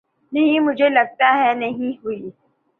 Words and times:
نہیں 0.31 0.59
مجھےلگتا 0.59 1.33
ہے 1.35 1.53
نہیں 1.55 1.91
ہوئی 2.03 2.21